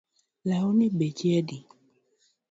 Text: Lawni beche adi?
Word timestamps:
Lawni 0.49 0.87
beche 0.97 1.29
adi? 1.39 1.57